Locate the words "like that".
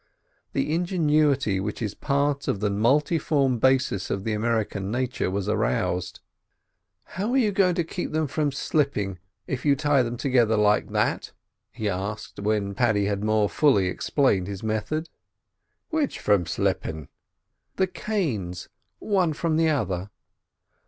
10.57-11.33